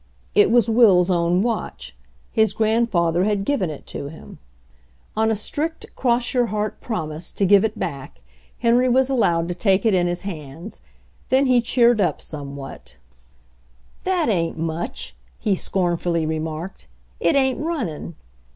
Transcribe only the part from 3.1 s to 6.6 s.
had given it, to him. On a strict, cross your